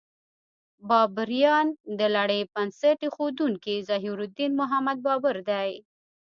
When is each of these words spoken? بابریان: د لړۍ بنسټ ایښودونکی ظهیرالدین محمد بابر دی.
بابریان: 0.87 1.67
د 1.99 2.01
لړۍ 2.15 2.41
بنسټ 2.53 2.97
ایښودونکی 3.03 3.75
ظهیرالدین 3.89 4.51
محمد 4.61 4.97
بابر 5.07 5.37
دی. 5.49 5.71